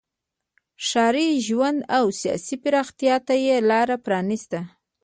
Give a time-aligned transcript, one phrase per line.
[0.87, 4.59] ښاري ژوند او سیاسي پراختیا ته یې لار پرانیسته.